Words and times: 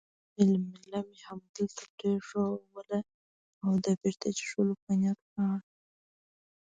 جميله 0.35 0.99
مې 1.07 1.17
همدلته 1.27 1.83
پرېښووله 1.97 2.99
او 3.63 3.71
د 3.83 3.85
بیر 3.99 4.15
څښلو 4.21 4.73
په 4.83 4.91
نیت 4.99 5.19
ولاړم. 5.21 5.65